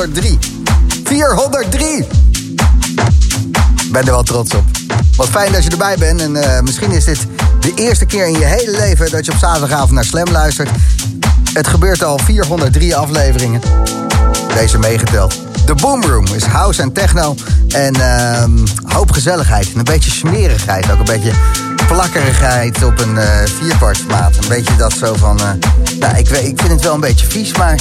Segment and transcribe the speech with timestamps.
[0.00, 0.38] aflevering 403.
[1.04, 2.06] 403!
[3.92, 4.64] ben er wel trots op.
[5.16, 6.20] Wat fijn dat je erbij bent.
[6.20, 7.26] En uh, misschien is dit
[7.60, 10.70] de eerste keer in je hele leven dat je op zaterdagavond naar Slam luistert.
[11.52, 13.60] Het gebeurt al 403 afleveringen.
[14.54, 15.40] Deze meegeteld.
[15.66, 17.34] De Boomroom is house en techno.
[17.68, 18.44] En uh,
[18.94, 19.72] hoop gezelligheid.
[19.72, 20.90] En een beetje smerigheid.
[20.92, 21.32] Ook een beetje
[21.86, 24.36] plakkerigheid op een uh, vierkwartsmaat.
[24.36, 25.40] Een beetje dat zo van...
[25.40, 25.50] Uh,
[26.00, 27.74] nou, ik, ik vind het wel een beetje vies, maar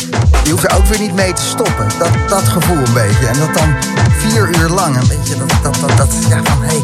[0.43, 1.87] je hoeft er ook weer niet mee te stoppen.
[1.99, 3.27] Dat, dat gevoel een beetje.
[3.27, 3.75] En dat dan
[4.17, 4.95] vier uur lang.
[4.95, 6.83] Een beetje dat, dat, dat, dat ja van, hé, hey,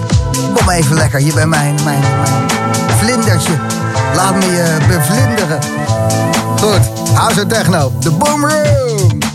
[0.54, 1.20] kom even lekker.
[1.20, 2.50] Je bent mijn, mijn, mijn
[2.98, 3.54] vlindertje.
[4.16, 5.60] Laat me je bevlinderen.
[6.60, 7.92] Goed, house techno.
[8.00, 9.35] De Boomroom.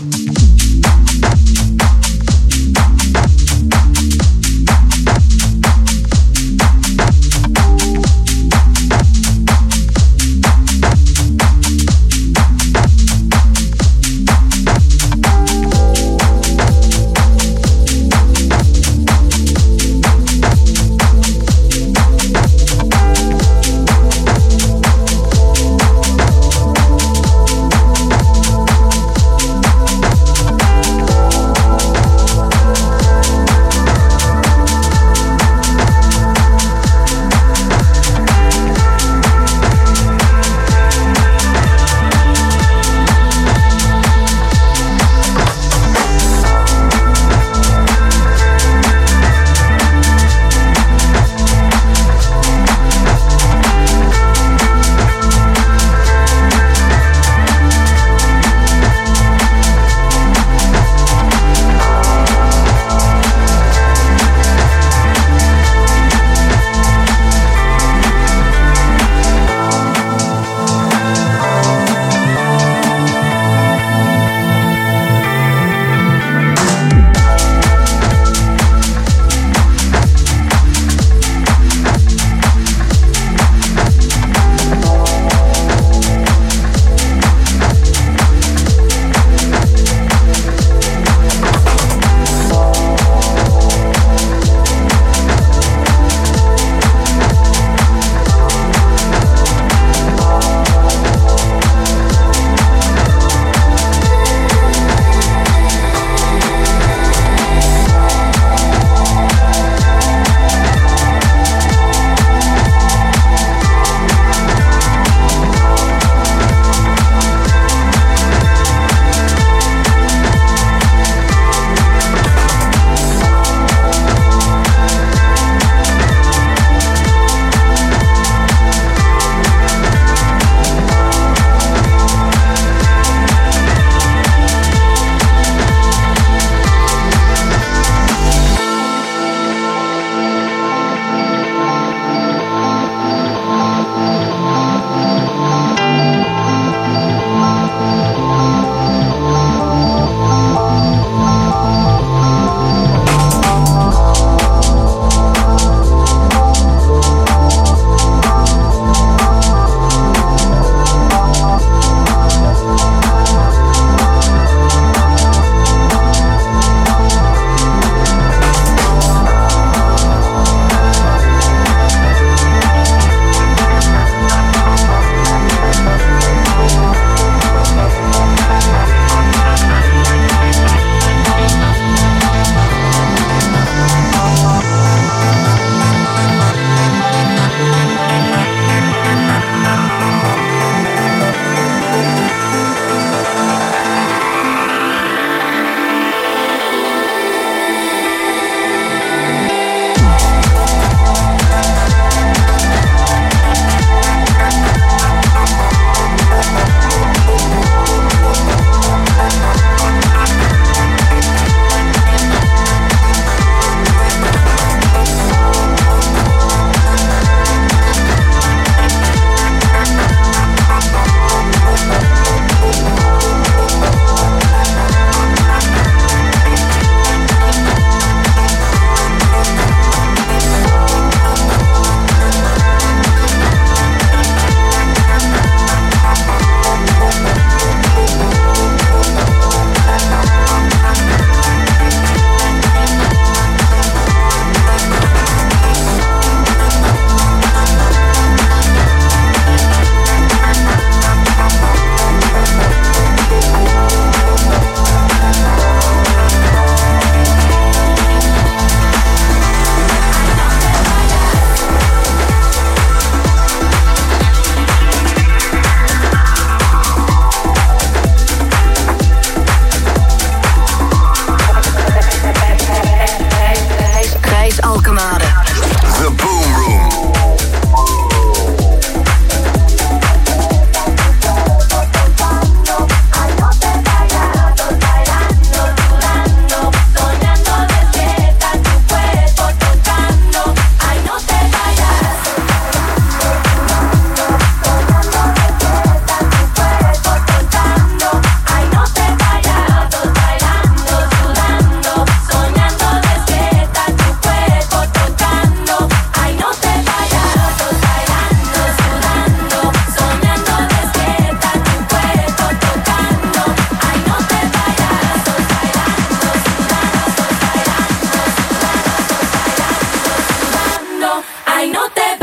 [321.61, 322.20] I no te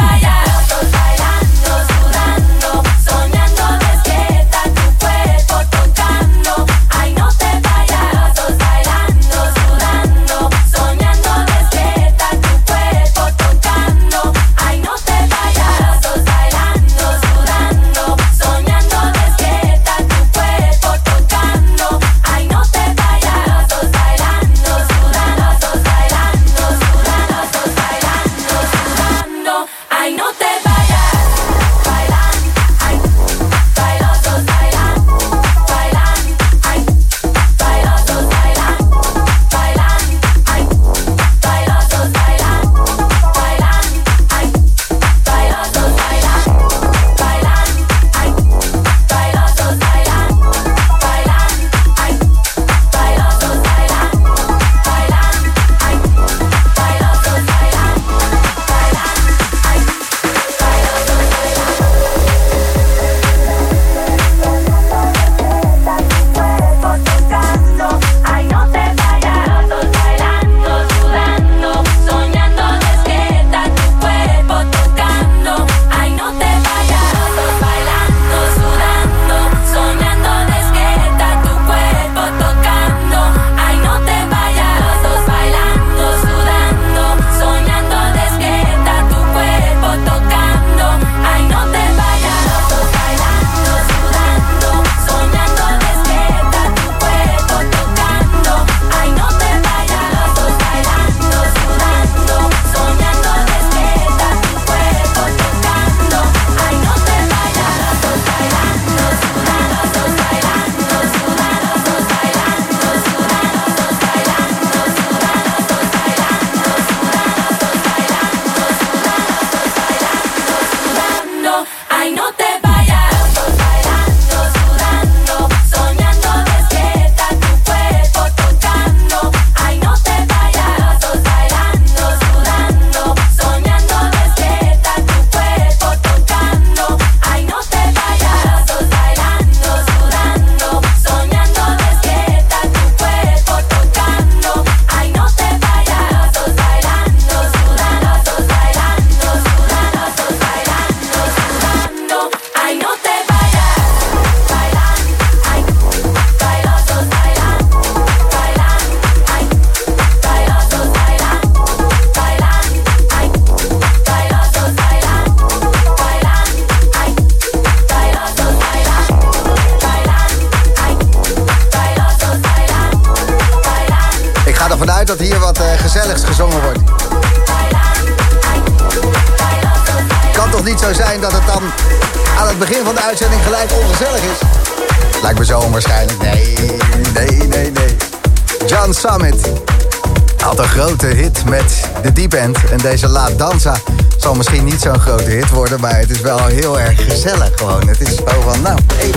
[190.59, 192.59] had een grote hit met de Deep End.
[192.71, 193.77] En deze La Danza
[194.17, 195.81] zal misschien niet zo'n grote hit worden...
[195.81, 197.89] maar het is wel heel erg gezellig gewoon.
[197.89, 199.11] Het is zo van, nou, hey,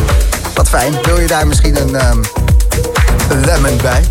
[0.56, 0.94] wat fijn.
[1.04, 1.96] Wil je daar misschien een,
[3.30, 4.04] een lemon bij?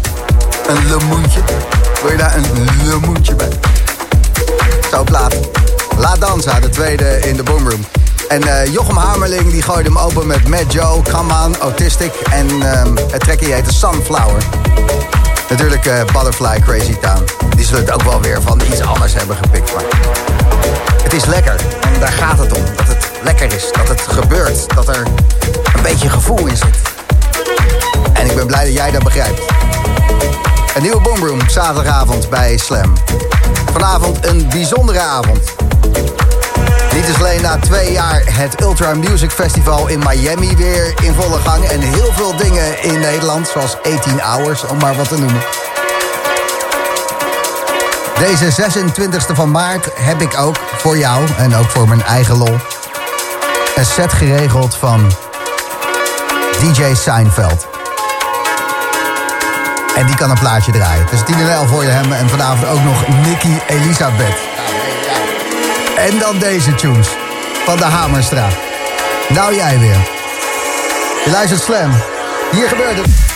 [0.69, 1.41] Een lemoentje?
[2.03, 3.53] Wil je daar een lemoentje bij?
[4.91, 5.35] Zo plaat.
[5.99, 7.85] La Danza, de tweede in de boomroom.
[8.29, 12.13] En uh, Jochem Hamerling die gooide hem open met Mad Joe, Come Autistic.
[12.31, 14.43] En um, het trekje heette Sunflower.
[15.51, 17.25] Natuurlijk uh, Butterfly Crazy Town.
[17.57, 19.75] Die zullen het ook wel weer van iets anders hebben gepikt.
[19.75, 19.83] Maar
[21.03, 21.55] het is lekker.
[21.81, 22.65] En daar gaat het om.
[22.77, 23.73] Dat het lekker is.
[23.73, 24.75] Dat het gebeurt.
[24.75, 25.07] Dat er
[25.75, 26.79] een beetje gevoel in zit.
[28.13, 29.41] En ik ben blij dat jij dat begrijpt.
[30.75, 32.93] Een nieuwe Boomroom, zaterdagavond bij Slam.
[33.73, 35.55] Vanavond een bijzondere avond.
[37.01, 41.39] Niet eens alleen na twee jaar het Ultra Music Festival in Miami weer in volle
[41.39, 41.65] gang.
[41.65, 45.43] En heel veel dingen in Nederland, zoals 18 Hours, om maar wat te noemen.
[48.19, 52.57] Deze 26e van maart heb ik ook voor jou en ook voor mijn eigen lol...
[53.75, 55.13] een set geregeld van
[56.61, 57.67] DJ Seinfeld.
[59.97, 61.07] En die kan een plaatje draaien.
[61.11, 64.50] Dus 10 en 11 voor je hem en vanavond ook nog Nicky Elisabeth.
[66.01, 67.09] En dan deze tunes
[67.65, 68.53] van de Hamerstraat.
[69.29, 70.09] Nou jij weer.
[71.25, 71.91] Je luistert Slam.
[72.51, 73.30] Hier gebeurt het.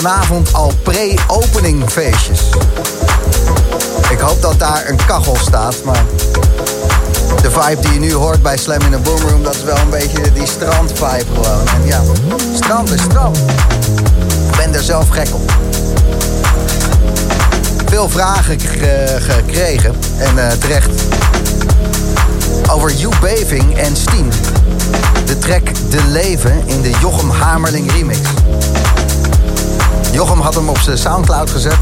[0.00, 2.40] Vanavond al pre-opening feestjes.
[4.10, 6.04] Ik hoop dat daar een kachel staat, maar...
[7.42, 9.42] De vibe die je nu hoort bij Slam in the Boomroom...
[9.42, 11.66] dat is wel een beetje die strandvibe gewoon.
[11.68, 12.02] En ja,
[12.54, 13.38] strand is strand.
[14.50, 15.52] Ik ben er zelf gek op.
[17.86, 18.60] Veel vragen
[19.20, 20.90] gekregen en uh, terecht
[22.70, 24.32] over Hugh Beving en Steen.
[25.24, 28.18] De track De Leven in de Jochem Hamerling remix.
[30.12, 31.78] Jochem had hem op zijn Soundcloud gezet,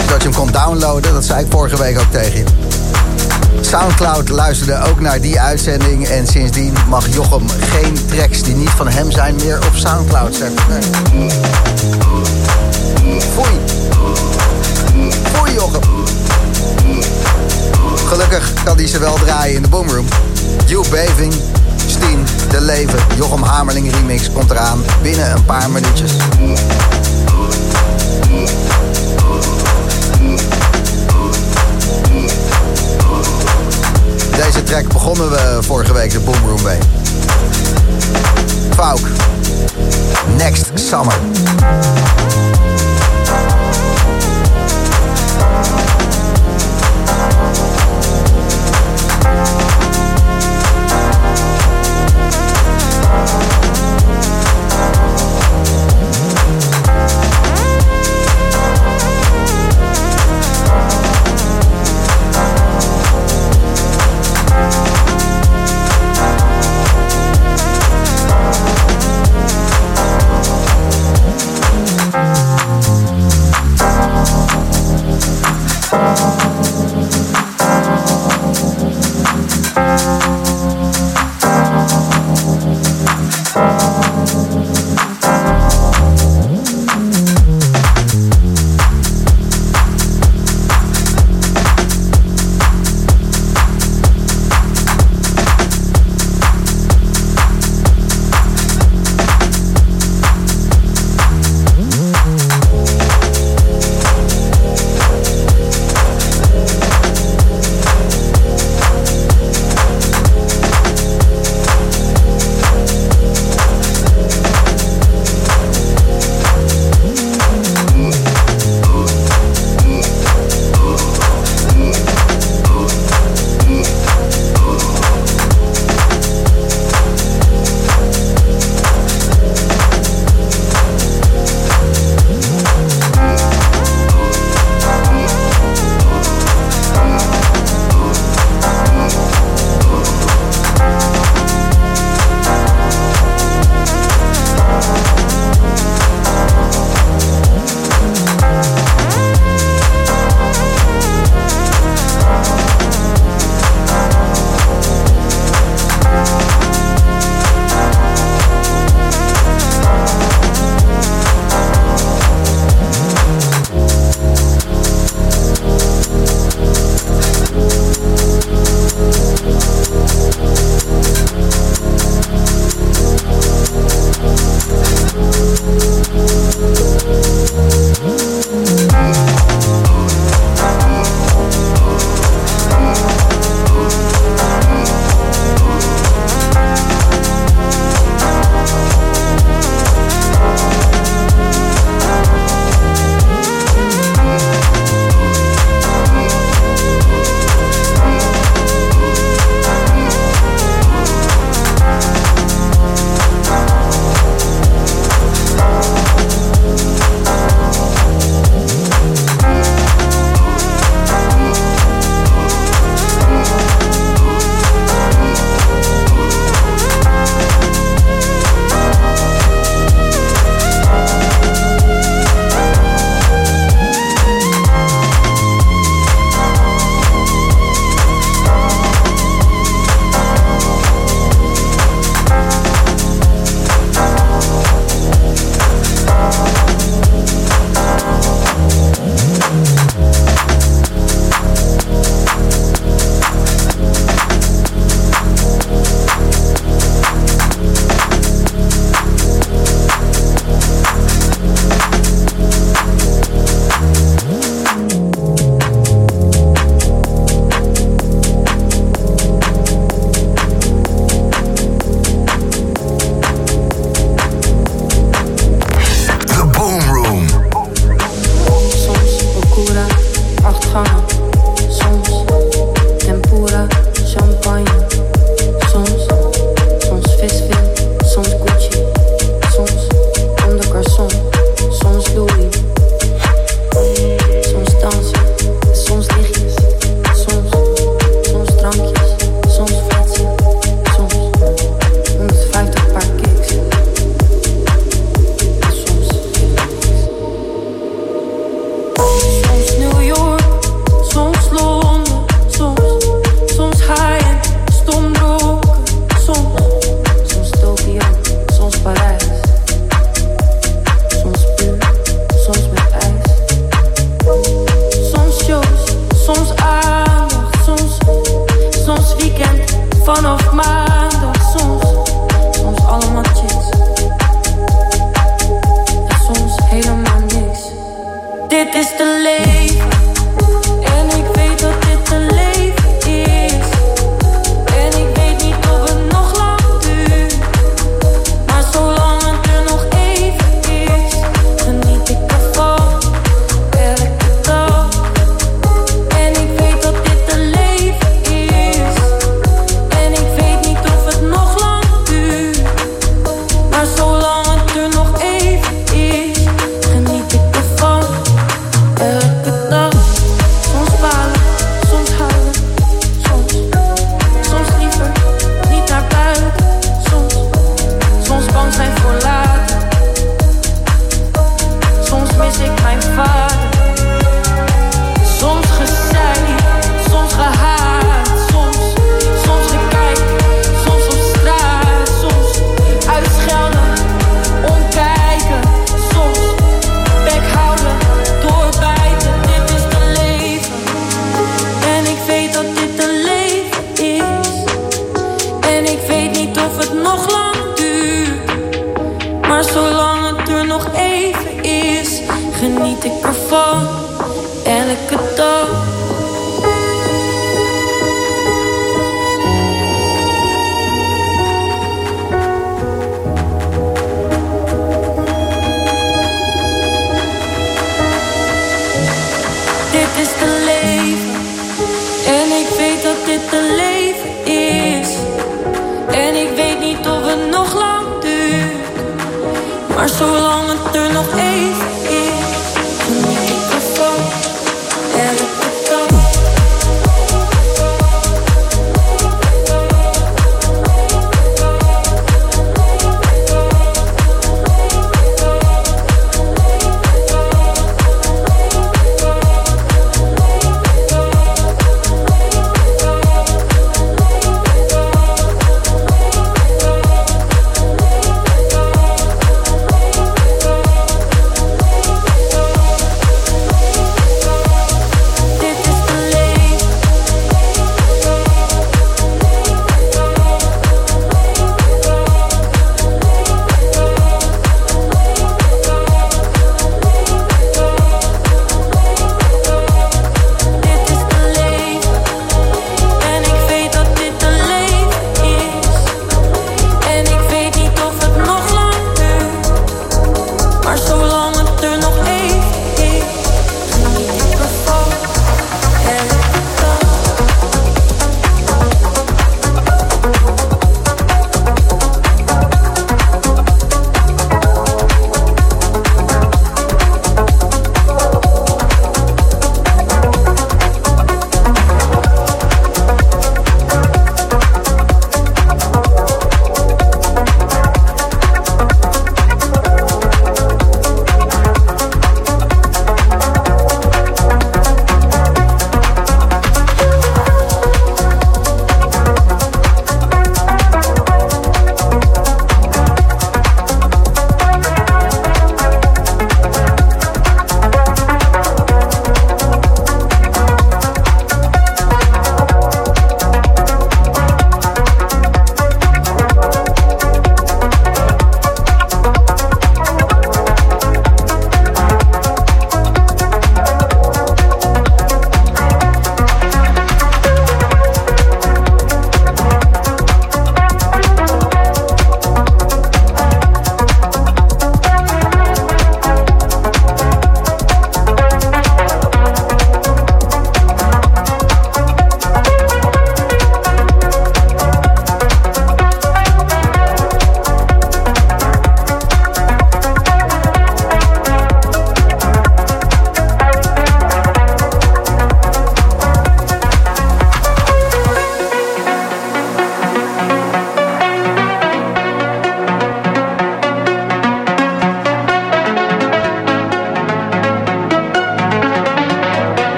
[0.00, 1.12] zodat je hem kon downloaden.
[1.12, 2.44] Dat zei ik vorige week ook tegen je.
[3.60, 8.88] Soundcloud luisterde ook naar die uitzending en sindsdien mag Jochem geen tracks die niet van
[8.88, 10.64] hem zijn meer op Soundcloud zetten.
[10.68, 11.30] Nee.
[13.34, 13.60] Foei.
[15.32, 15.80] Foei Jochem.
[18.06, 20.06] Gelukkig kan hij ze wel draaien in de boomroom.
[20.66, 21.34] You Beving,
[21.86, 26.12] Steen, De Leven, Jochem Hamerling remix komt eraan binnen een paar minuutjes.
[34.36, 36.78] Deze track begonnen we vorige week de Boomroom mee.
[38.74, 39.00] Fauk.
[40.36, 41.18] Next Summer.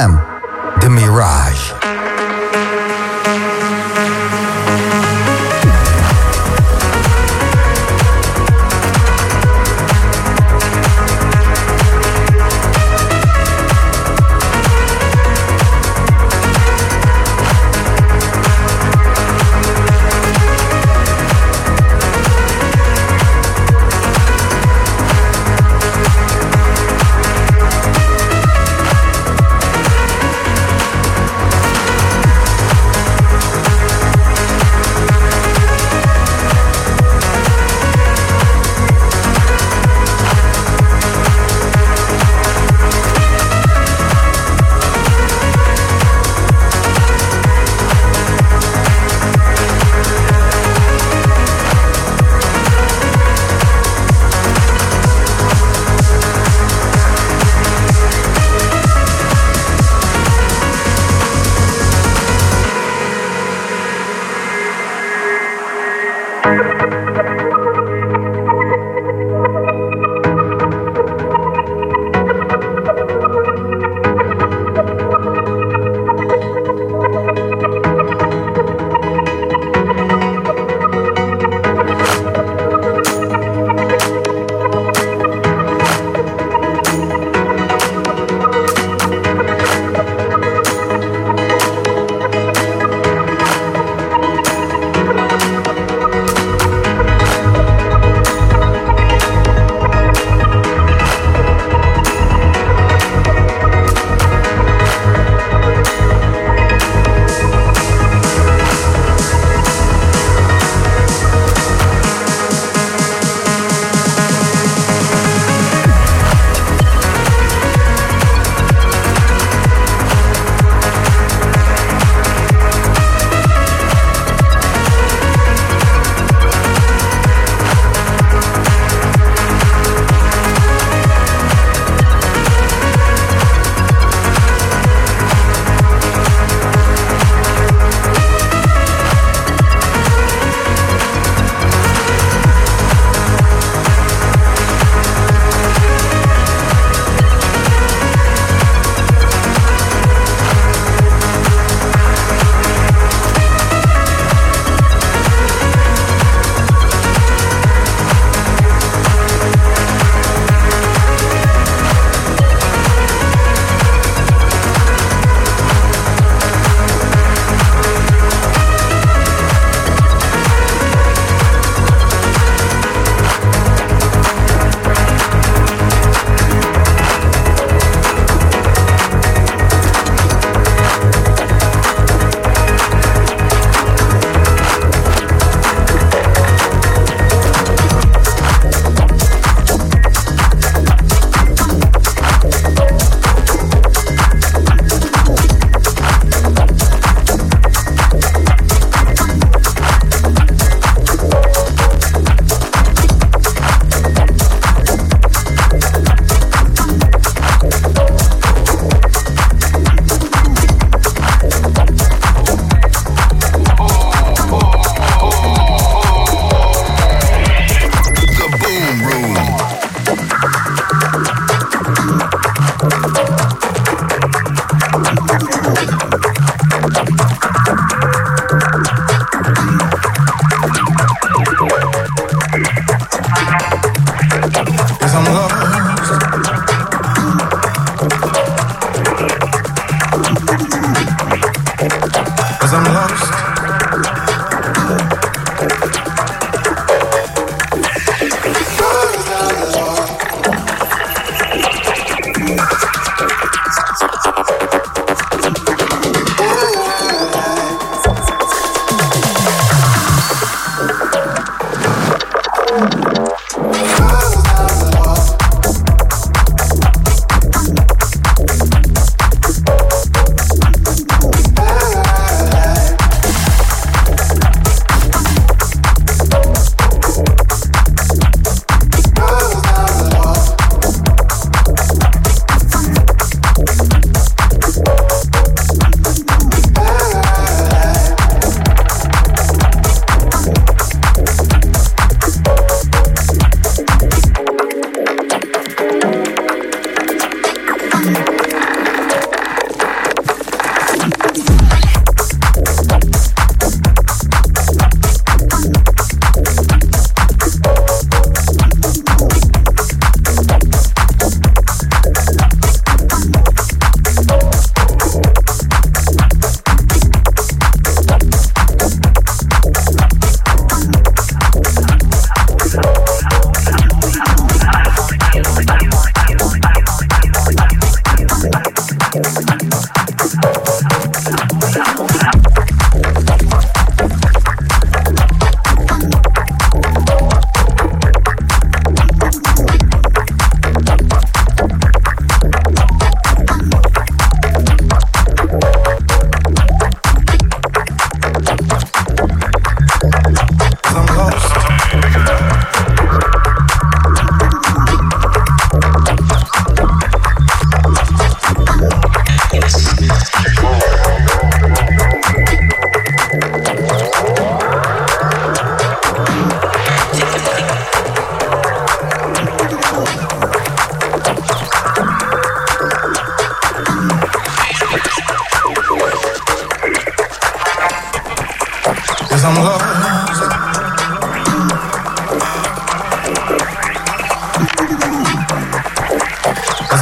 [0.00, 0.12] Slam,
[0.80, 1.89] The Mirage.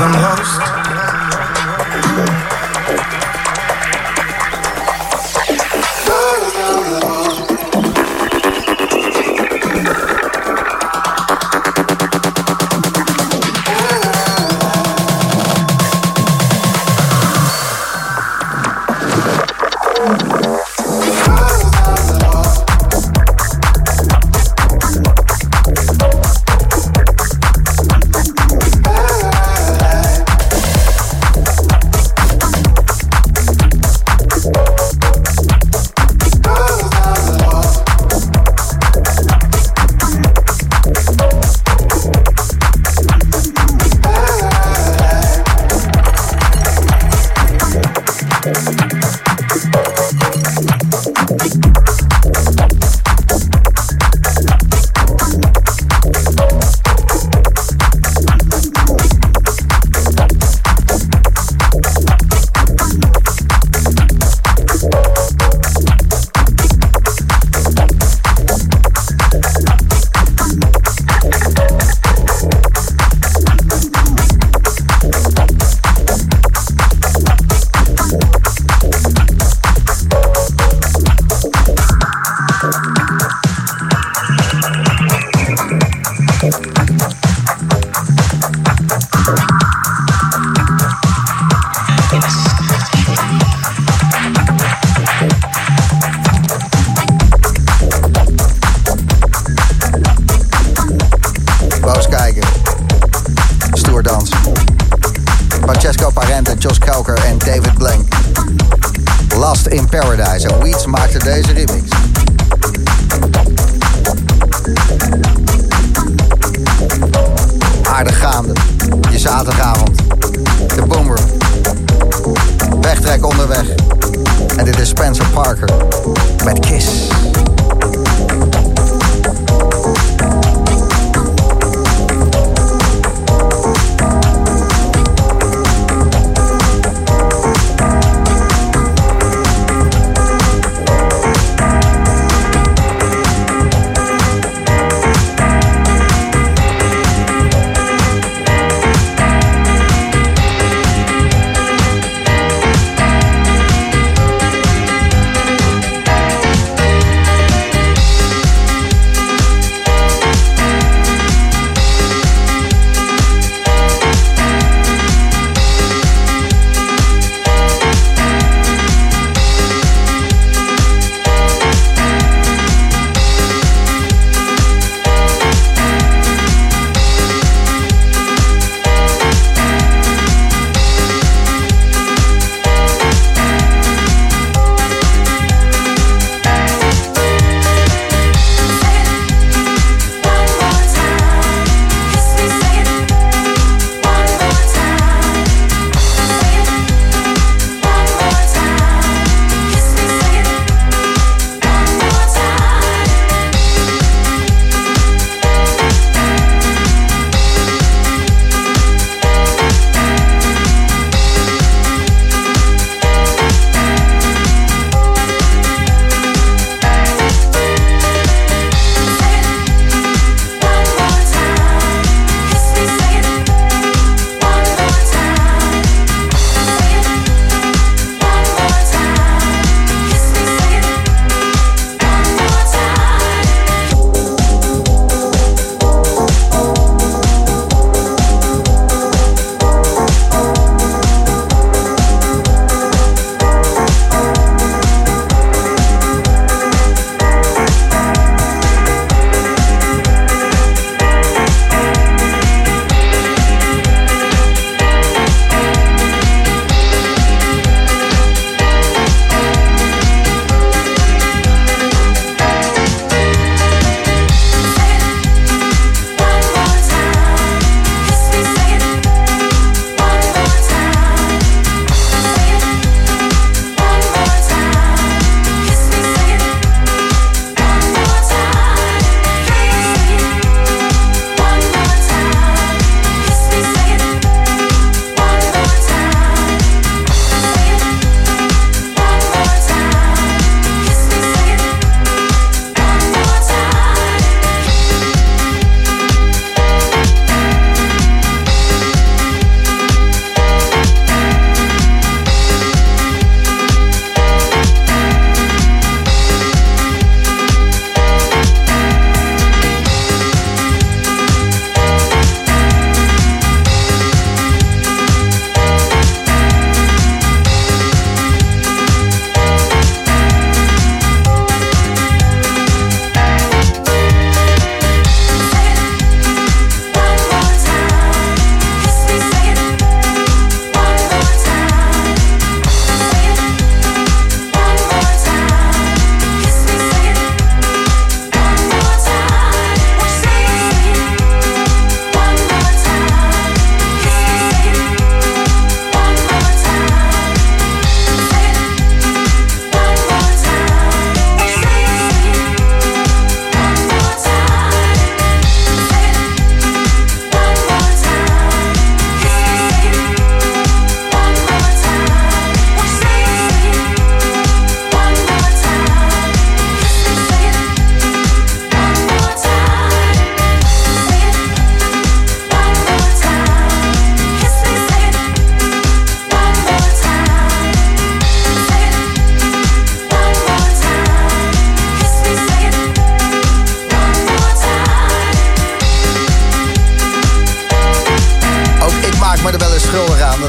[0.01, 0.78] I'm lost.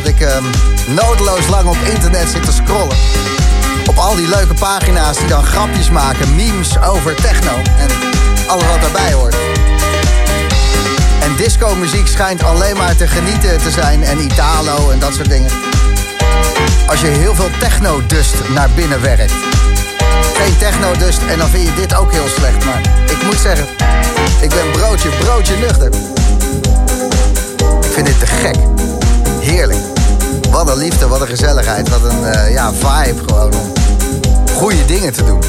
[0.03, 0.43] dat ik ehm,
[0.87, 2.97] noodloos lang op internet zit te scrollen.
[3.85, 7.89] Op al die leuke pagina's die dan grapjes maken, memes over techno en
[8.47, 9.35] alles wat daarbij hoort.
[11.21, 15.51] En disco-muziek schijnt alleen maar te genieten te zijn en Italo en dat soort dingen.
[16.87, 19.33] Als je heel veel techno-dust naar binnen werkt.
[20.33, 23.67] Geen techno-dust en dan vind je dit ook heel slecht, maar ik moet zeggen,
[24.41, 25.91] ik ben broodje, broodje nuchter.
[27.81, 28.68] Ik vind dit te gek.
[29.49, 29.79] Heerlijk.
[30.51, 31.89] Wat een liefde, wat een gezelligheid.
[31.89, 33.71] Wat een uh, ja, vibe gewoon om
[34.55, 35.39] goede dingen te doen.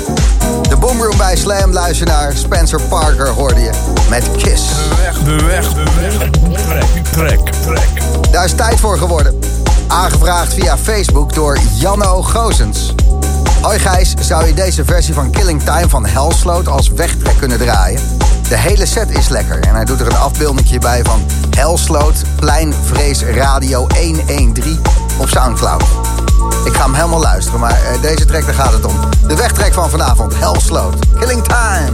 [0.68, 3.70] De Boomroom bij Slam, luister naar Spencer Parker hoorde je
[4.08, 4.68] met Kiss.
[4.68, 6.18] De weg, de weg, de weg.
[6.52, 8.02] Trek, trek, trek.
[8.30, 9.38] Daar is tijd voor geworden.
[9.86, 12.94] Aangevraagd via Facebook door Janno Gozens.
[13.60, 18.00] Hoi Gijs, zou je deze versie van Killing Time van Hellsloot als wegtrek kunnen draaien?
[18.50, 23.22] De hele set is lekker en hij doet er een afbeeldingje bij van Hellsloot Pleinvrees
[23.22, 24.80] Radio 113
[25.18, 25.82] op Soundcloud.
[26.64, 28.94] Ik ga hem helemaal luisteren, maar uh, deze track, daar gaat het om.
[29.26, 31.92] De wegtrek van vanavond, Hellsloot, Killing Time.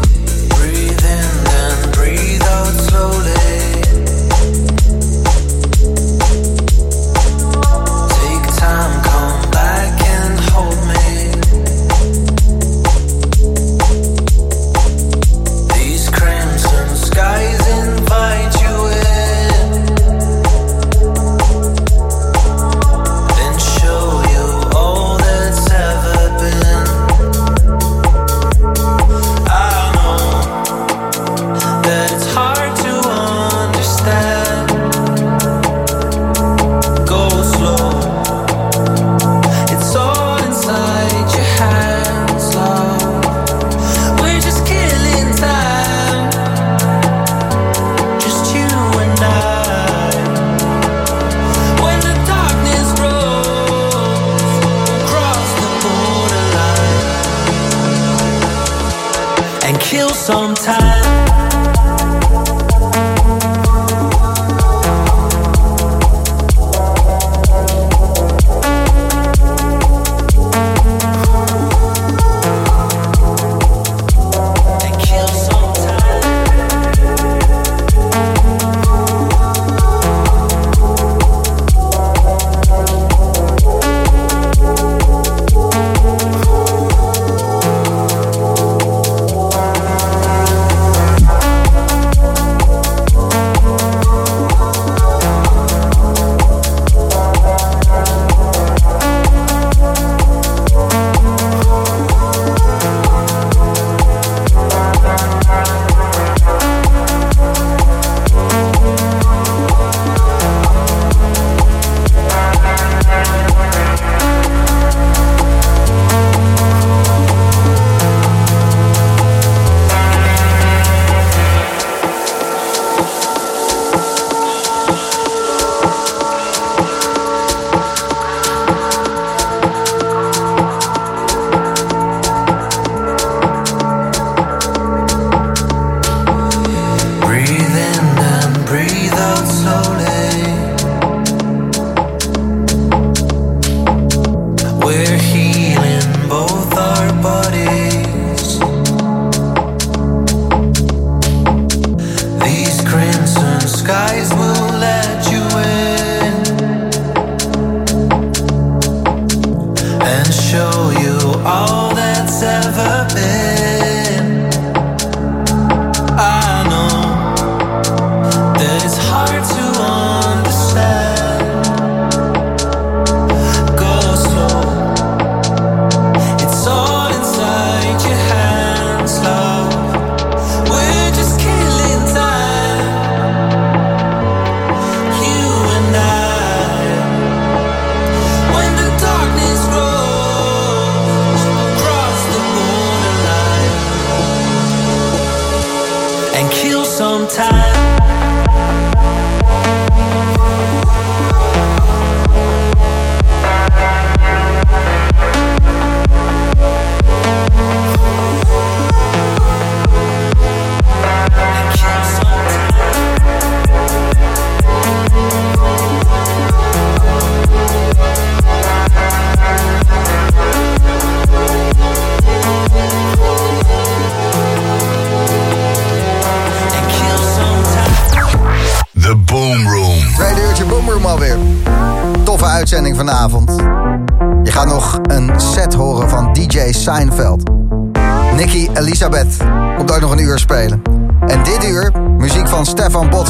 [60.27, 60.86] Seinfeld.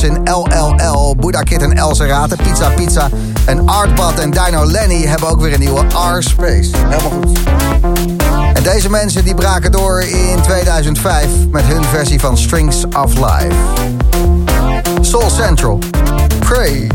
[0.07, 1.95] In LLL, Buddha Kid en El
[2.43, 3.09] Pizza Pizza
[3.45, 5.85] en Artbad en Dino Lenny hebben ook weer een nieuwe
[6.17, 6.71] R-Space.
[6.77, 7.39] Helemaal goed.
[8.55, 13.55] En deze mensen die braken door in 2005 met hun versie van Strings of Life.
[15.01, 15.79] Soul Central.
[16.39, 16.87] Pray.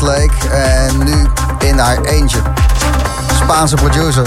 [0.00, 0.48] Lake.
[0.50, 1.26] En nu
[1.58, 2.38] in haar eentje.
[3.34, 4.26] Spaanse producer.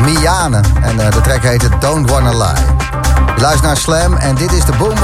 [0.00, 0.60] Miane.
[0.82, 2.64] En uh, de track heet Don't Wanna Lie.
[3.34, 4.94] Je luistert naar Slam en dit is de Boom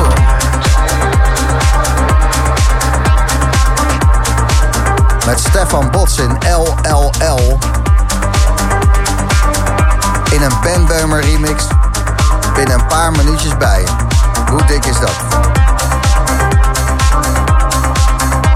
[5.26, 7.58] Met Stefan Bots in LLL.
[10.30, 11.64] In een Ben Beumer remix.
[12.54, 13.84] Binnen een paar minuutjes bij.
[14.50, 15.12] Hoe dik is dat?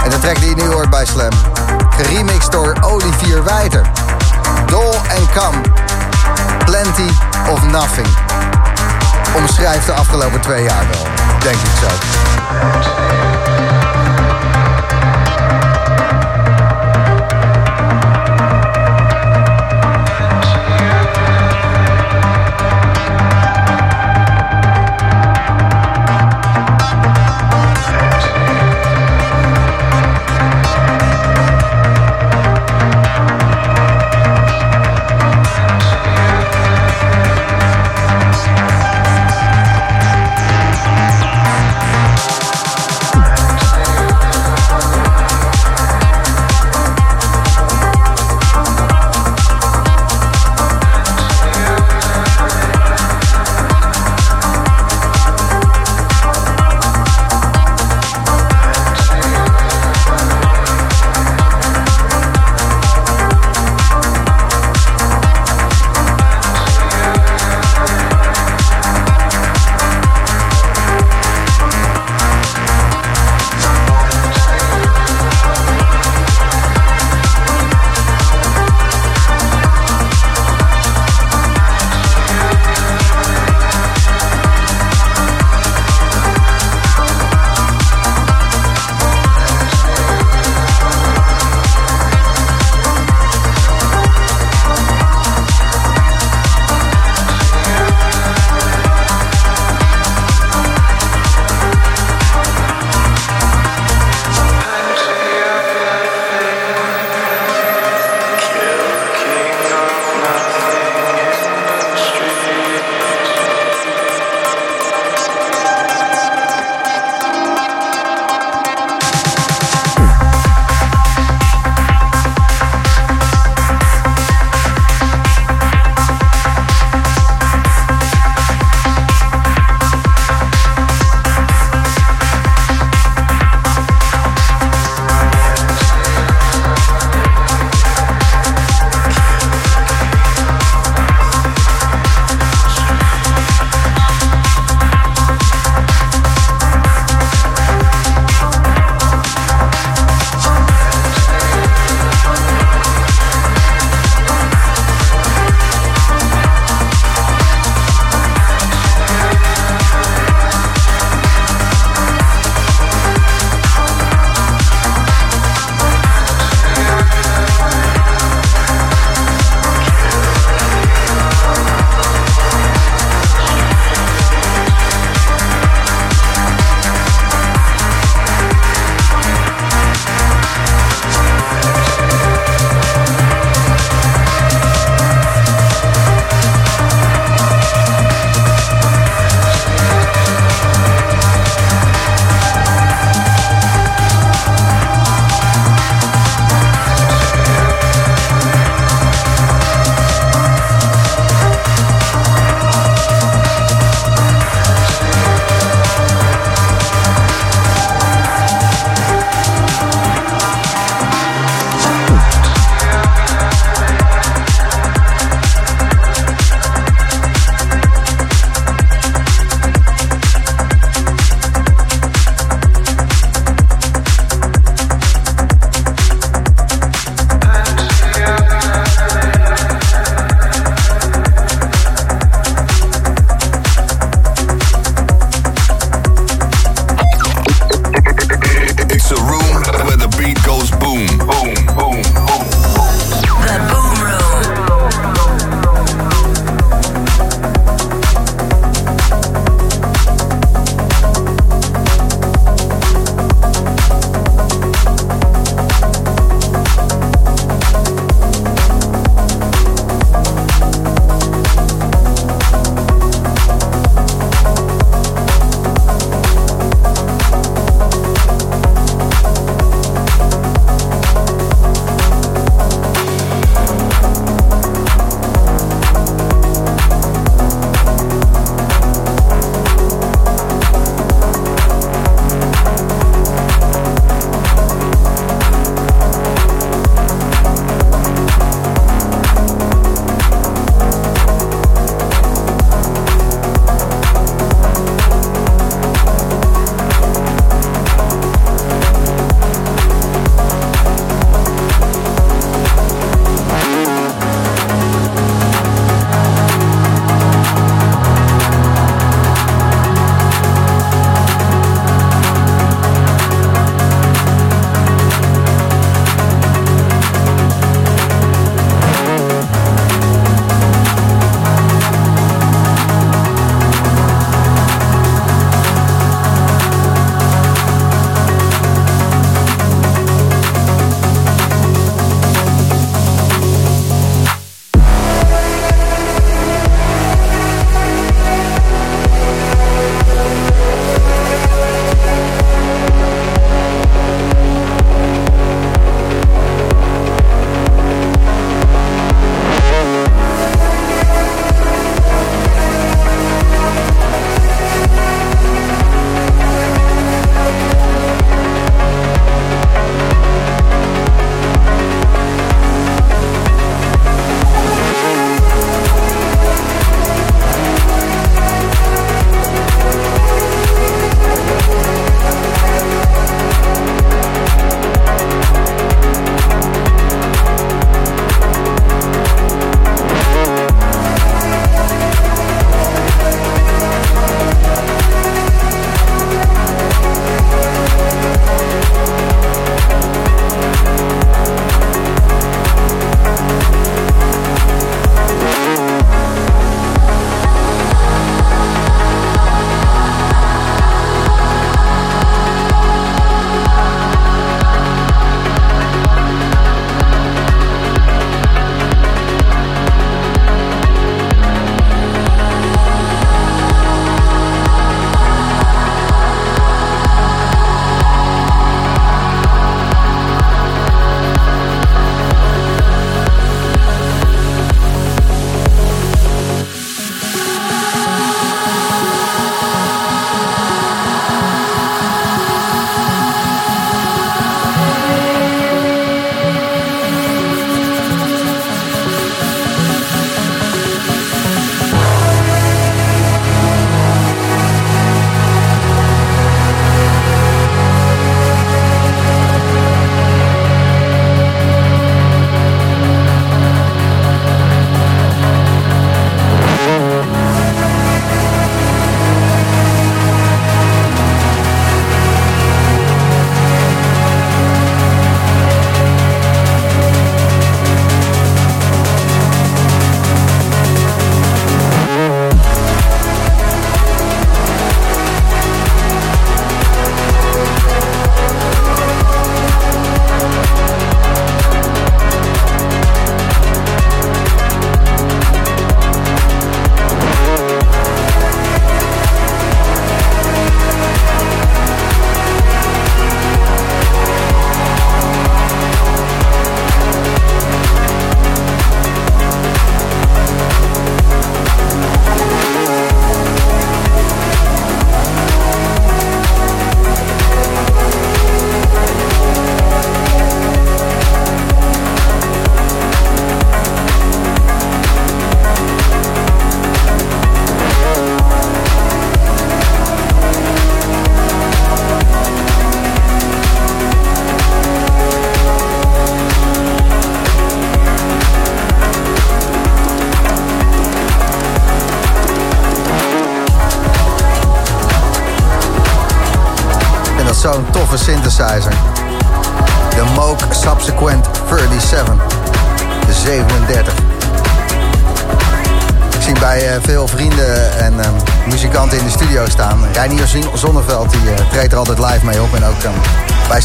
[0.09, 1.31] En de track die je nu hoort bij Slam.
[1.91, 3.91] Geremixed door Olivier Wijter.
[4.67, 5.63] Dol en Kam.
[6.65, 7.09] Plenty
[7.51, 8.09] of Nothing.
[9.37, 11.07] Omschrijft de afgelopen twee jaar wel.
[11.43, 13.38] Denk ik zo.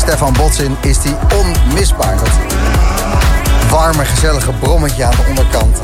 [0.04, 2.16] Stefan Botsin is die onmisbaar.
[2.18, 2.30] Dat
[3.70, 5.78] warme, gezellige brommetje aan de onderkant.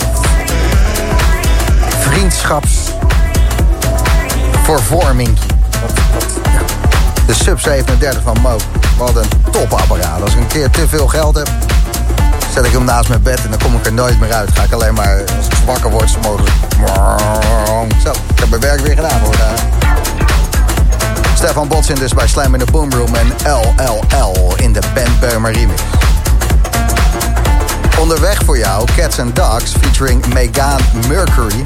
[1.99, 2.91] Vriendschaps...
[4.63, 5.37] Vervorming.
[7.25, 8.57] De Sub 37 van Mo.
[8.97, 10.21] Wat een topapparaat.
[10.21, 11.49] Als ik een keer te veel geld heb,
[12.53, 14.49] zet ik hem naast mijn bed en dan kom ik er nooit meer uit.
[14.53, 16.51] Ga ik alleen maar, als ik wakker word, zo mogelijk.
[18.03, 19.35] Zo, ik heb mijn werk weer gedaan hoor.
[21.39, 25.81] Stefan Botsin dus bij Slam in de Boomroom en LLL in de Ben Beumer remix.
[27.99, 31.63] Onderweg voor jou, Cats and Dogs featuring Megan Mercury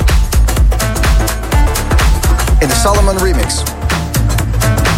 [2.59, 3.63] in de Salomon remix.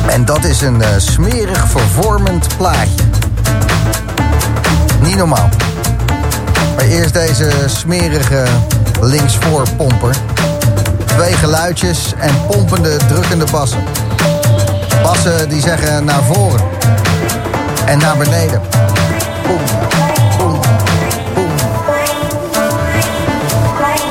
[0.08, 3.04] En dat is een uh, smerig vervormend plaatje.
[5.02, 5.50] Niet normaal.
[6.76, 8.46] Maar eerst deze smerige
[9.02, 10.16] linksvoorpomper.
[11.06, 14.05] Twee geluidjes en pompende, drukkende bassen.
[15.06, 16.62] Bassen die zeggen naar voren.
[17.86, 18.62] En naar beneden.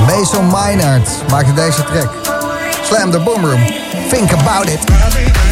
[0.06, 2.10] Mason Meinert maakte deze track.
[2.84, 3.66] Slam the Boom Room.
[4.08, 5.43] Think about it.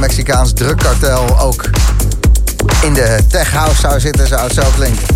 [0.00, 1.64] Mexicaans drugkartel ook
[2.82, 5.06] in de tech house zou zitten, zou het zo klinken.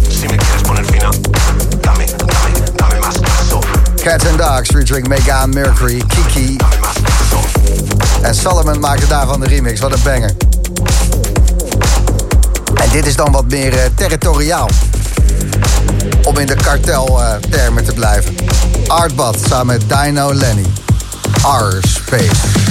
[4.02, 6.56] Cats and Dogs featuring Megan Mercury, Kiki.
[8.22, 9.80] En Solomon maakte daarvan de remix.
[9.80, 10.30] Wat een banger.
[12.74, 14.68] En dit is dan wat meer eh, territoriaal.
[16.24, 18.34] Om in de karteltermen eh, te blijven.
[18.86, 20.66] Artbad samen met Dino Lenny.
[21.42, 22.63] R-Space.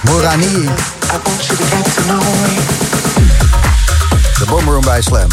[0.00, 0.68] Morani.
[4.38, 5.26] De Boomroom bij Slam.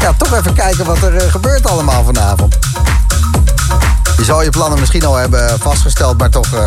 [0.00, 2.58] Ja, toch even kijken wat er eh, gebeurt allemaal vanavond.
[4.16, 6.64] Je zal je plannen misschien al hebben vastgesteld, maar toch eh,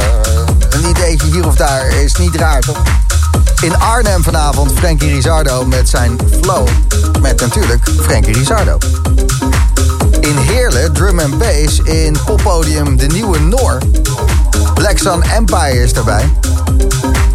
[0.70, 2.78] een ideetje hier of daar is niet raar, toch?
[3.62, 6.68] In Arnhem vanavond Frankie Rizardo met zijn flow.
[7.22, 8.78] Met natuurlijk Frankie Rizardo.
[10.28, 13.78] In Heerlen drum and bass in poppodium De Nieuwe Noor.
[14.74, 16.30] Black Sun Empire is daarbij.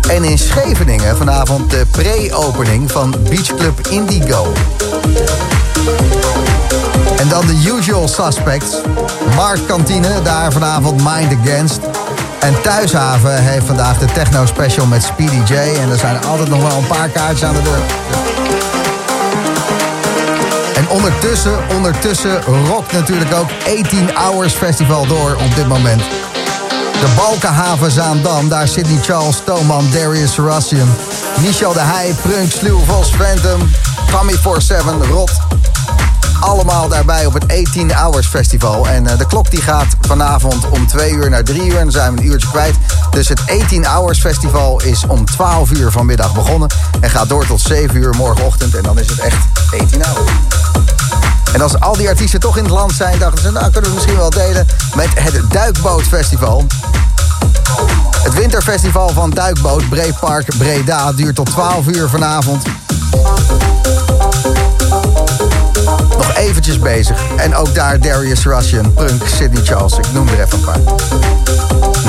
[0.09, 4.53] En in Scheveningen vanavond de pre-opening van Beach Club Indigo.
[7.19, 8.77] En dan de usual suspects.
[9.35, 11.81] Marktkantine, daar vanavond Mind Against.
[12.41, 15.55] En Thuishaven heeft vandaag de techno special met Speedy J.
[15.55, 17.83] En er zijn altijd nog wel een paar kaartjes aan de deur.
[20.75, 23.51] En ondertussen, ondertussen rokt natuurlijk ook
[23.81, 26.03] 18 Hours Festival door op dit moment.
[27.01, 30.89] De Balkenhaven Zaandam, daar Sydney Charles, Toman, Darius Sarasian,
[31.41, 33.71] Michel de Heij, Prunk, Sluw, Vos, Phantom,
[34.11, 35.52] Tommy 47, Rot.
[36.43, 38.89] Allemaal daarbij op het 18 Hours Festival.
[38.89, 41.77] En eh, de klok die gaat vanavond om 2 uur naar 3 uur.
[41.77, 42.75] En dan zijn we een uurtje kwijt.
[43.11, 46.71] Dus het 18 Hours Festival is om 12 uur vanmiddag begonnen.
[47.01, 48.75] En gaat door tot 7 uur morgenochtend.
[48.75, 49.47] En dan is het echt
[49.81, 50.31] 18 Hours.
[51.53, 53.51] En als al die artiesten toch in het land zijn, dachten ze...
[53.51, 56.67] nou, kunnen we misschien wel delen met het Duikbootfestival.
[58.23, 62.63] Het winterfestival van Duikboot Breepark Breda duurt tot 12 uur vanavond.
[66.23, 67.23] Nog eventjes bezig.
[67.37, 69.99] En ook daar Darius Russian, Punk, Sydney Charles.
[69.99, 70.81] Ik noem er even een paar.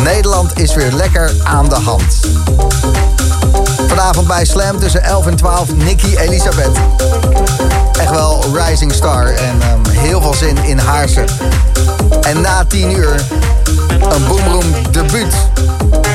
[0.03, 2.19] Nederland is weer lekker aan de hand.
[3.87, 6.77] Vanavond bij Slam tussen 11 en 12 Nicky Elisabeth.
[7.99, 11.23] Echt wel rising star en ehm, heel veel zin in Haarse.
[12.21, 13.15] En na 10 uur
[14.09, 15.35] een Boomroom debuut.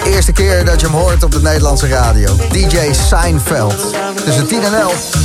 [0.09, 2.37] Eerste keer dat je hem hoort op de Nederlandse radio.
[2.53, 3.95] DJ Seinfeld.
[4.25, 5.17] Tussen 10 en 11.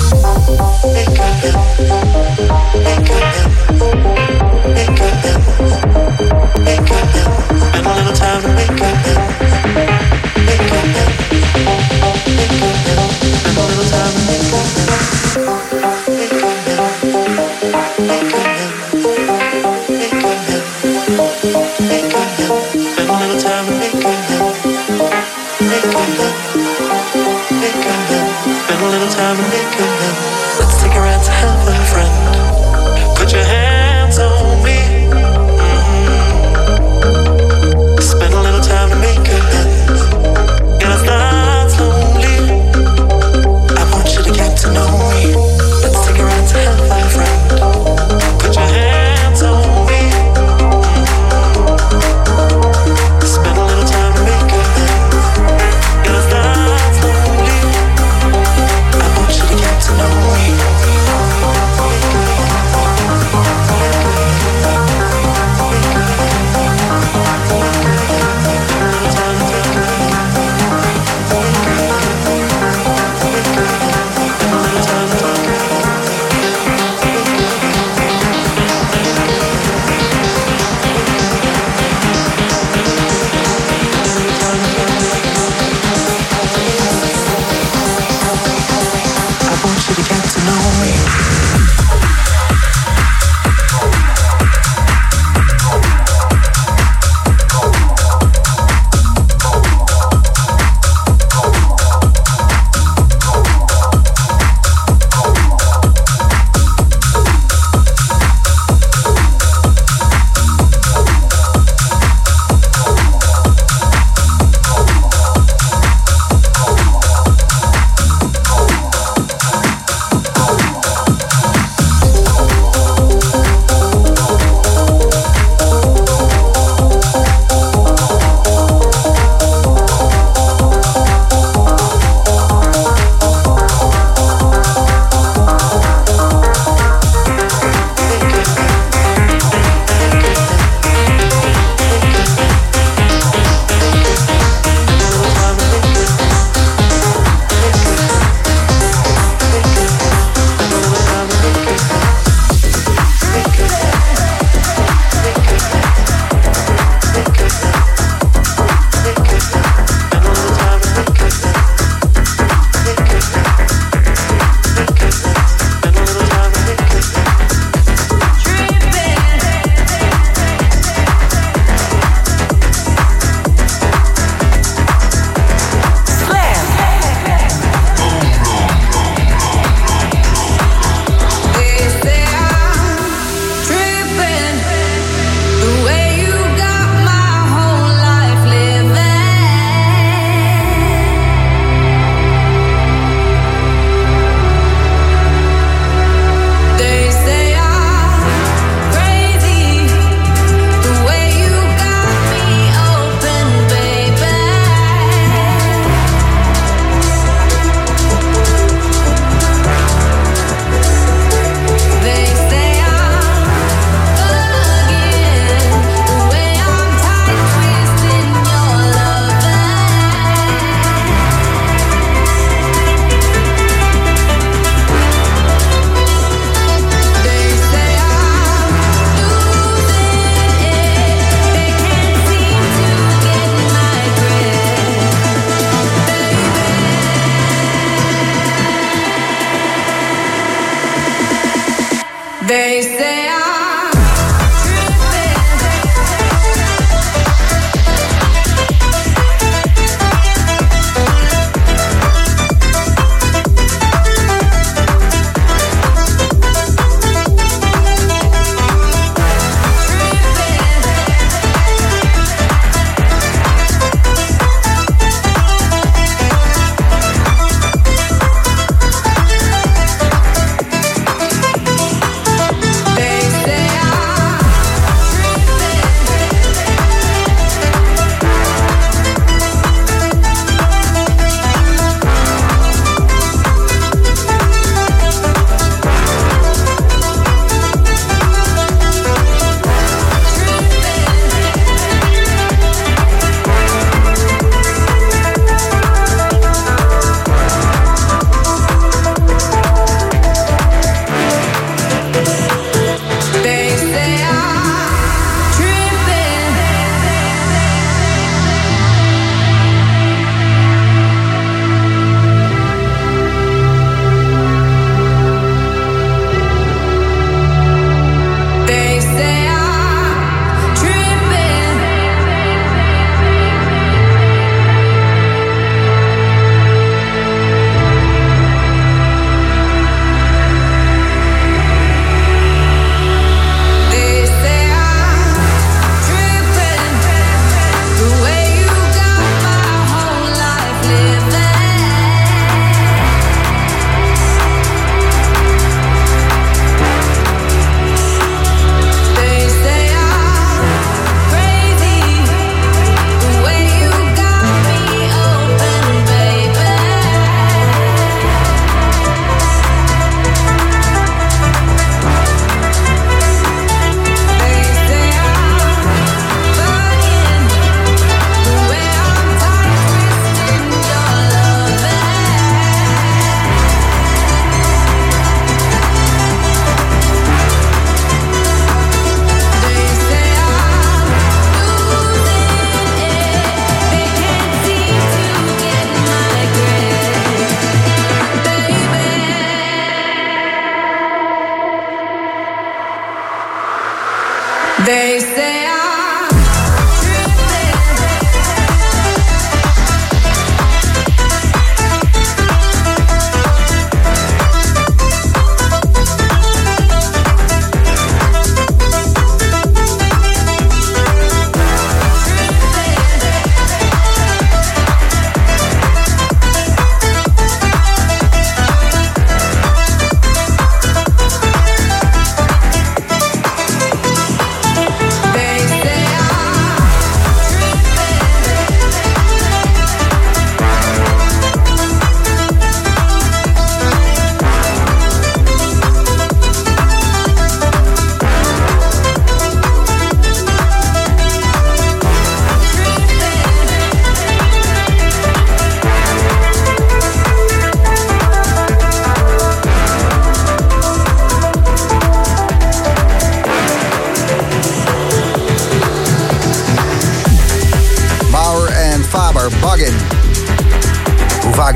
[15.75, 15.92] Let's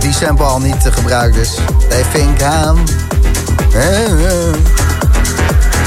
[0.07, 1.57] die sample al niet eh, gebruikt is.
[1.89, 2.84] They think I'm...
[3.73, 4.53] Eh, eh.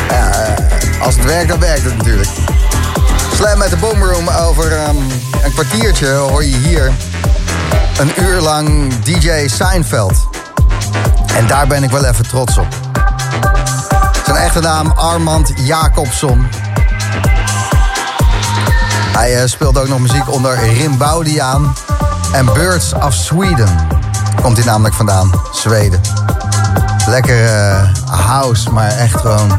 [0.09, 2.29] Eh, als het werkt, dan werkt het natuurlijk.
[3.35, 4.97] Slam met de Boomroom over ehm,
[5.43, 6.93] een kwartiertje hoor je hier
[7.99, 10.29] een uur lang DJ Seinfeld.
[11.37, 12.69] En daar ben ik wel even trots op.
[14.25, 16.47] Zijn echte naam Armand Jacobson.
[19.13, 21.75] Hij speelt ook nog muziek onder Rimbaudiaan
[22.33, 23.90] en Birds of Sweden.
[24.43, 26.01] Komt hij namelijk vandaan, Zweden.
[27.07, 29.59] Lekker eh, house, maar echt gewoon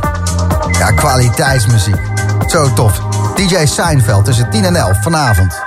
[0.72, 2.00] ja, kwaliteitsmuziek.
[2.48, 3.02] Zo tof.
[3.36, 5.60] DJ Seinfeld tussen 10 en 11 vanavond.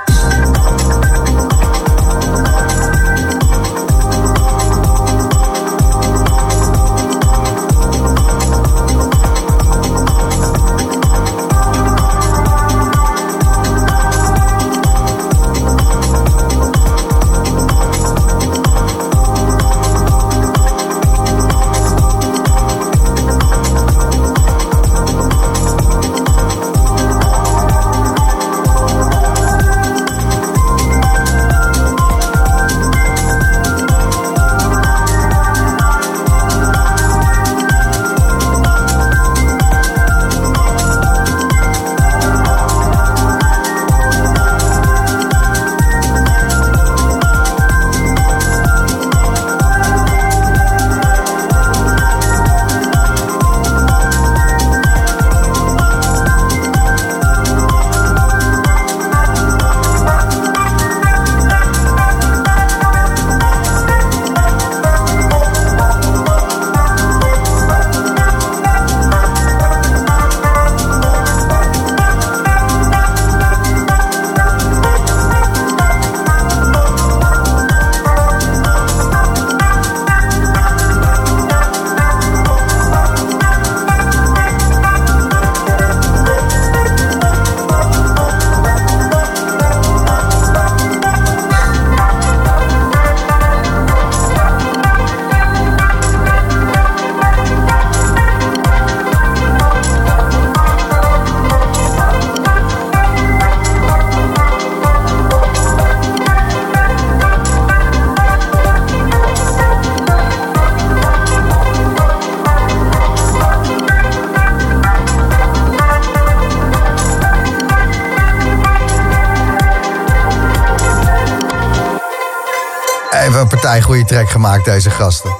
[124.29, 125.37] Gemaakt, deze gasten.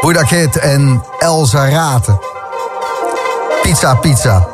[0.00, 0.22] Buddha
[0.60, 2.18] en El Zarate.
[3.62, 4.48] Pizza Pizza.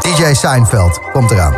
[0.00, 1.54] DJ Seinfeld komt eraan.